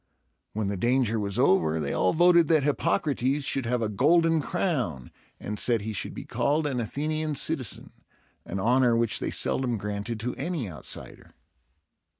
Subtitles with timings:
[0.53, 5.11] When the danger was over, they all voted that Hippocrates should have a golden crown,
[5.39, 7.91] and said he should be called an Athenian citizen,
[8.43, 11.35] an honor which they seldom granted to any outsider.